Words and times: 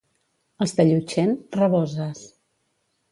Els 0.65 0.71
de 0.79 0.85
Llutxent, 0.87 1.35
raboses. 1.59 2.23